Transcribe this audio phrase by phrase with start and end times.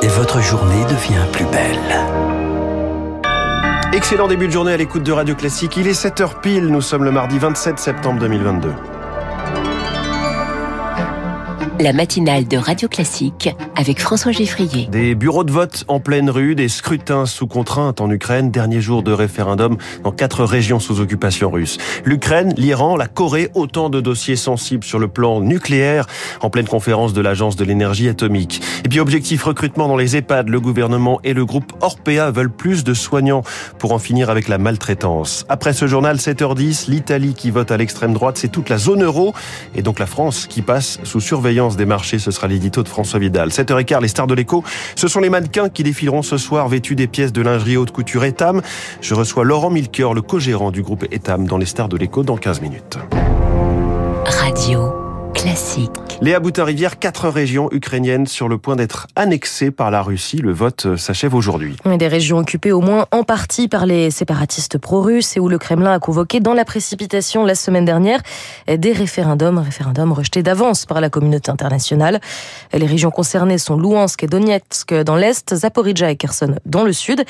[0.00, 1.78] Et votre journée devient plus belle.
[3.92, 5.76] Excellent début de journée à l'écoute de Radio Classique.
[5.76, 8.72] Il est 7h pile, nous sommes le mardi 27 septembre 2022.
[11.84, 14.86] La matinale de Radio Classique avec François Geffrier.
[14.86, 19.02] Des bureaux de vote en pleine rue, des scrutins sous contrainte en Ukraine, dernier jour
[19.02, 21.76] de référendum dans quatre régions sous occupation russe.
[22.06, 26.06] L'Ukraine, l'Iran, la Corée, autant de dossiers sensibles sur le plan nucléaire
[26.40, 28.62] en pleine conférence de l'Agence de l'énergie atomique.
[28.86, 32.84] Et puis objectif recrutement dans les EHPAD, le gouvernement et le groupe Orpea veulent plus
[32.84, 33.42] de soignants
[33.78, 35.44] pour en finir avec la maltraitance.
[35.50, 39.34] Après ce journal 7h10, l'Italie qui vote à l'extrême droite, c'est toute la zone euro
[39.74, 42.18] et donc la France qui passe sous surveillance des marchés.
[42.18, 43.48] Ce sera l'édito de François Vidal.
[43.48, 44.64] 7h15, les stars de l'écho.
[44.96, 48.24] Ce sont les mannequins qui défileront ce soir vêtus des pièces de lingerie haute couture
[48.24, 48.62] Etam.
[49.00, 52.36] Je reçois Laurent Milker, le co-gérant du groupe Etam, dans les stars de l'écho dans
[52.36, 52.98] 15 minutes.
[54.26, 55.03] Radio
[55.44, 55.90] classique.
[56.22, 60.38] Léa Boutin-Rivière, quatre régions ukrainiennes sur le point d'être annexées par la Russie.
[60.38, 61.76] Le vote s'achève aujourd'hui.
[61.84, 65.92] Des régions occupées au moins en partie par les séparatistes pro-russes et où le Kremlin
[65.92, 68.20] a convoqué dans la précipitation la semaine dernière
[68.68, 72.20] des référendums, référendums rejetés d'avance par la communauté internationale.
[72.72, 77.22] Les régions concernées sont Louhansk et Donetsk dans l'est, Zaporizhia et Kherson dans le sud.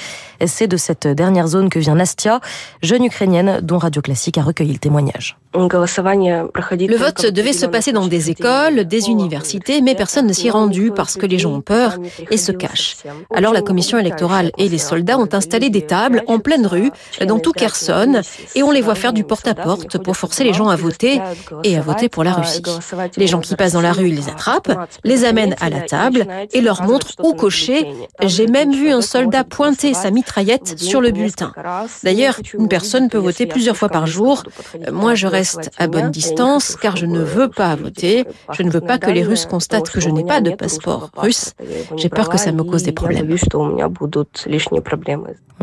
[0.47, 2.41] C'est de cette dernière zone que vient Nastia,
[2.81, 5.37] jeune ukrainienne dont Radio Classique a recueilli le témoignage.
[5.55, 10.51] Le vote devait se passer dans des écoles, des universités, mais personne ne s'y est
[10.51, 11.99] rendu parce que les gens ont peur
[12.31, 12.97] et se cachent.
[13.35, 16.91] Alors la commission électorale et les soldats ont installé des tables en pleine rue,
[17.27, 18.21] dans tout Kherson,
[18.55, 21.21] et on les voit faire du porte-à-porte pour forcer les gens à voter
[21.63, 22.63] et à voter pour la Russie.
[23.17, 24.73] Les gens qui passent dans la rue, ils les attrapent,
[25.05, 27.87] les amènent à la table et leur montrent où cocher.
[28.23, 31.53] J'ai même vu un soldat pointer sa mitraillette sur le bulletin.
[32.03, 34.43] D'ailleurs, une personne peut voter plusieurs fois par jour.
[34.93, 37.94] Moi, je reste à bonne distance car je ne veux pas voter.
[37.97, 41.55] Je ne veux pas que les Russes constatent que je n'ai pas de passeport russe.
[41.97, 43.37] J'ai peur que ça me cause des problèmes.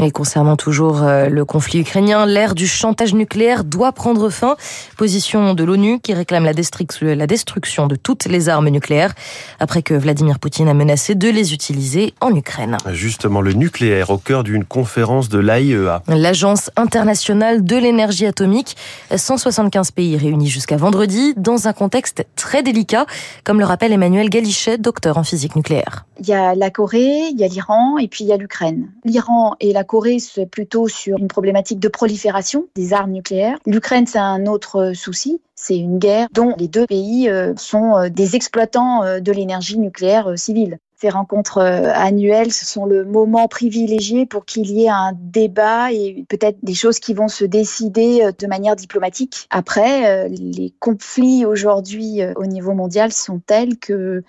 [0.02, 4.56] Et concernant toujours euh, le conflit ukrainien, l'ère du chantage nucléaire doit prendre fin.
[4.98, 9.14] Position de l'ONU qui réclame la destruction de toutes les armes nucléaires
[9.60, 12.78] après que Vladimir Poutine a menacé de les utiliser en Ukraine.
[12.92, 16.02] Justement, le nucléaire au cœur d'une conférence de l'AIEA.
[16.08, 18.78] L'Agence internationale de l'énergie atomique.
[19.16, 23.06] 175 pays réunis jusqu'à vendredi dans un contexte très délicat,
[23.44, 26.06] comme le rappelle Emmanuel Galichet, docteur en physique nucléaire.
[26.20, 28.92] Il y a la Corée, il y a l'Iran et puis il y a l'Ukraine.
[29.06, 33.58] L'Iran et la Corée, c'est plutôt sur une problématique de prolifération des armes nucléaires.
[33.66, 35.42] L'Ukraine, c'est un autre souci.
[35.56, 41.10] C'est une guerre dont les deux pays sont des exploitants de l'énergie nucléaire civile ces
[41.10, 46.60] rencontres annuelles, ce sont le moment privilégié pour qu'il y ait un débat et peut-être
[46.62, 49.48] des choses qui vont se décider de manière diplomatique.
[49.50, 54.24] Après, les conflits aujourd'hui au niveau mondial sont tels que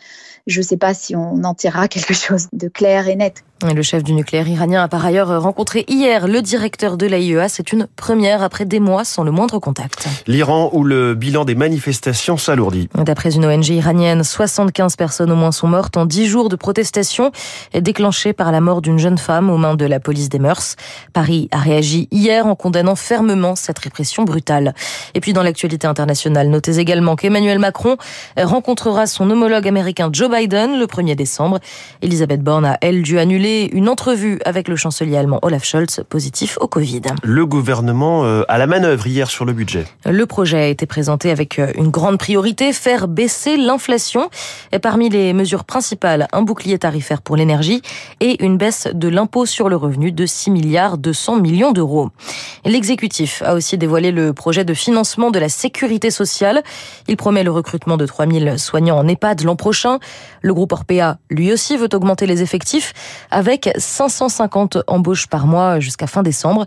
[0.47, 3.45] je ne sais pas si on en tirera quelque chose de clair et net.
[3.63, 7.49] Le chef du nucléaire iranien a par ailleurs rencontré hier le directeur de l'AIEA.
[7.49, 10.09] C'est une première après des mois sans le moindre contact.
[10.27, 12.89] L'Iran où le bilan des manifestations s'alourdit.
[12.95, 17.31] D'après une ONG iranienne, 75 personnes au moins sont mortes en 10 jours de protestation
[17.73, 20.75] déclenchée par la mort d'une jeune femme aux mains de la police des mœurs.
[21.13, 24.75] Paris a réagi hier en condamnant fermement cette répression brutale.
[25.15, 27.97] Et puis dans l'actualité internationale, notez également qu'Emmanuel Macron
[28.37, 31.61] rencontrera son homologue américain Joe Biden le 1er décembre.
[32.03, 36.59] Elisabeth Borne a, elle, dû annuler une entrevue avec le chancelier allemand Olaf Scholz, positif
[36.61, 37.03] au Covid.
[37.23, 39.85] Le gouvernement à la manœuvre hier sur le budget.
[40.05, 44.31] Le projet a été présenté avec une grande priorité, faire baisser l'inflation.
[44.73, 47.83] Et parmi les mesures principales, un bouclier tarifaire pour l'énergie
[48.21, 52.11] et une baisse de l'impôt sur le revenu de 6 milliards 200 millions d'euros.
[52.65, 56.63] L'exécutif a aussi dévoilé le projet de financement de la sécurité sociale.
[57.09, 59.99] Il promet le recrutement de 3000 soignants en EHPAD l'an prochain.
[60.41, 62.93] Le groupe Orpea, lui aussi, veut augmenter les effectifs
[63.31, 63.42] avec
[63.77, 66.67] 550 embauches par mois jusqu'à fin décembre.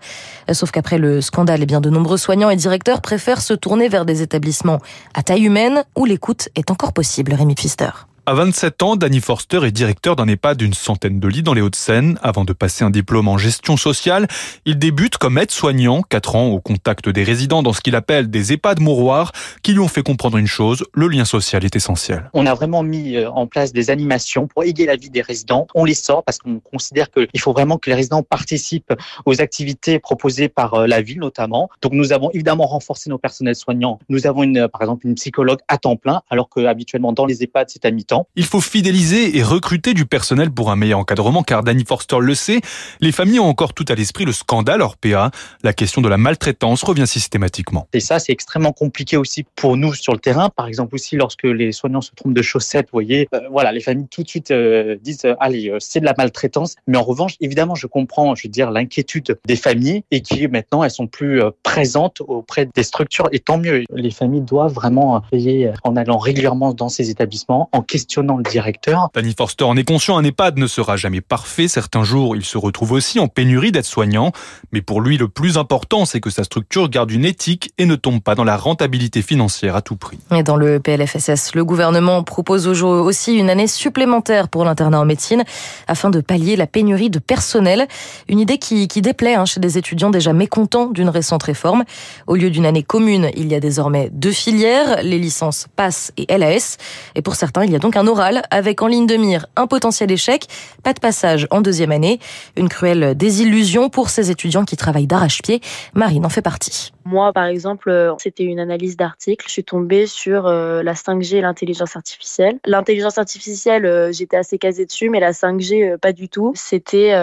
[0.51, 4.05] Sauf qu'après le scandale, eh bien, de nombreux soignants et directeurs préfèrent se tourner vers
[4.05, 4.79] des établissements
[5.13, 7.33] à taille humaine où l'écoute est encore possible.
[7.33, 7.89] Rémi Pfister.
[8.27, 11.61] À 27 ans, Danny Forster est directeur d'un EHPAD d'une centaine de lits dans les
[11.61, 12.17] Hauts-de-Seine.
[12.23, 14.27] Avant de passer un diplôme en gestion sociale,
[14.65, 18.51] il débute comme aide-soignant, 4 ans au contact des résidents dans ce qu'il appelle des
[18.51, 19.31] EHPAD mouroirs,
[19.61, 22.31] qui lui ont fait comprendre une chose, le lien social est essentiel.
[22.33, 25.67] On a vraiment mis en place des animations pour égayer la vie des résidents.
[25.75, 28.95] On les sort parce qu'on considère qu'il faut vraiment que les résidents participent
[29.27, 31.69] aux activités proposées par la ville notamment.
[31.83, 33.99] Donc nous avons évidemment renforcé nos personnels soignants.
[34.09, 37.43] Nous avons une, par exemple une psychologue à temps plein, alors que habituellement dans les
[37.43, 38.14] EHPAD c'est à mi-temps.
[38.35, 42.35] Il faut fidéliser et recruter du personnel pour un meilleur encadrement, car Danny Forster le
[42.35, 42.61] sait.
[43.01, 45.31] Les familles ont encore tout à l'esprit le scandale hors PA.
[45.63, 47.87] La question de la maltraitance revient systématiquement.
[47.93, 50.49] Et ça, c'est extrêmement compliqué aussi pour nous sur le terrain.
[50.49, 53.81] Par exemple aussi, lorsque les soignants se trompent de chaussettes, vous voyez, euh, voilà, les
[53.81, 56.75] familles tout de suite euh, disent, euh, allez, c'est de la maltraitance.
[56.87, 60.83] Mais en revanche, évidemment, je comprends, je veux dire, l'inquiétude des familles et qui maintenant,
[60.83, 63.27] elles sont plus présentes auprès des structures.
[63.31, 67.81] Et tant mieux, les familles doivent vraiment veiller en allant régulièrement dans ces établissements, en
[67.81, 68.04] questionnant
[68.37, 69.09] le directeur.
[69.13, 71.67] Danny Forster en est conscient, un EHPAD ne sera jamais parfait.
[71.67, 74.31] Certains jours, il se retrouve aussi en pénurie d'aides-soignants.
[74.71, 77.95] Mais pour lui, le plus important, c'est que sa structure garde une éthique et ne
[77.95, 80.19] tombe pas dans la rentabilité financière à tout prix.
[80.31, 85.43] Et dans le PLFSS, le gouvernement propose aussi une année supplémentaire pour l'internat en médecine
[85.87, 87.87] afin de pallier la pénurie de personnel.
[88.29, 91.83] Une idée qui, qui déplaît hein, chez des étudiants déjà mécontents d'une récente réforme.
[92.27, 96.25] Au lieu d'une année commune, il y a désormais deux filières, les licences PASS et
[96.37, 96.77] LAS.
[97.15, 99.67] Et pour certains, il y a donc un oral avec en ligne de mire un
[99.67, 100.47] potentiel échec,
[100.83, 102.19] pas de passage en deuxième année.
[102.55, 105.61] Une cruelle désillusion pour ces étudiants qui travaillent d'arrache-pied.
[105.93, 106.94] Marine en fait partie.
[107.07, 109.45] Moi, par exemple, euh, c'était une analyse d'article.
[109.47, 112.57] Je suis tombée sur euh, la 5G et l'intelligence artificielle.
[112.65, 116.53] L'intelligence artificielle, euh, j'étais assez casée dessus, mais la 5G, pas du tout.
[116.55, 117.15] C'était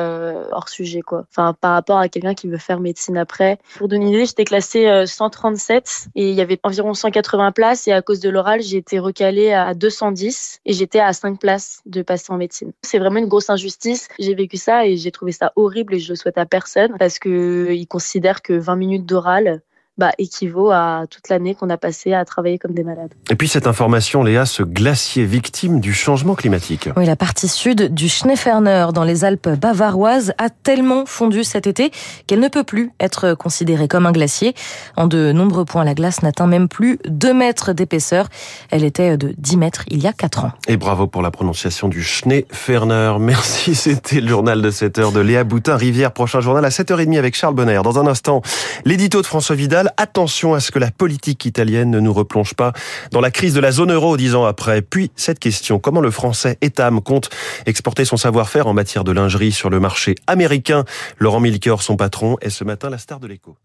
[0.52, 1.26] hors sujet, quoi.
[1.31, 3.58] Enfin, par rapport à quelqu'un qui veut faire médecine après.
[3.76, 7.93] Pour donner une idée, j'étais classée 137 et il y avait environ 180 places et
[7.93, 12.02] à cause de l'oral, j'ai été recalée à 210 et j'étais à 5 places de
[12.02, 12.73] passer en médecine.
[12.82, 14.08] C'est vraiment une grosse injustice.
[14.19, 17.19] J'ai vécu ça et j'ai trouvé ça horrible et je le souhaite à personne parce
[17.19, 19.61] que ils considèrent que 20 minutes d'oral
[19.99, 23.12] bah, équivaut à toute l'année qu'on a passé à travailler comme des malades.
[23.31, 26.89] Et puis cette information, Léa, ce glacier victime du changement climatique.
[26.97, 31.91] Oui, la partie sud du Schneeferner dans les Alpes bavaroises a tellement fondu cet été
[32.27, 34.55] qu'elle ne peut plus être considérée comme un glacier.
[34.97, 38.29] En de nombreux points, la glace n'atteint même plus 2 mètres d'épaisseur.
[38.71, 40.53] Elle était de 10 mètres il y a 4 ans.
[40.69, 43.17] Et bravo pour la prononciation du Schneeferner.
[43.21, 45.77] Merci, c'était le journal de 7 heures de Léa Boutin.
[45.77, 47.81] Rivière, prochain journal à 7h30 avec Charles Bonner.
[47.85, 48.43] Dans un instant,
[48.85, 52.73] l'édito de François Vidal Attention à ce que la politique italienne ne nous replonge pas
[53.11, 54.82] dans la crise de la zone euro dix ans après.
[54.82, 57.31] Puis cette question, comment le français Etam compte
[57.67, 60.84] exporter son savoir-faire en matière de lingerie sur le marché américain?
[61.19, 63.56] Laurent Milker, son patron, est ce matin la star de l'écho.